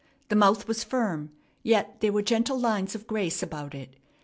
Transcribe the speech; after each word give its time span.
The 0.29 0.35
mouth 0.35 0.67
was 0.67 0.83
firm; 0.83 1.29
yet 1.61 1.97
there 2.01 2.11
were 2.11 2.23
gentle 2.23 2.57
lines 2.59 2.95
of 2.95 3.05
grace 3.05 3.43
about 3.43 3.75
it. 3.75 3.97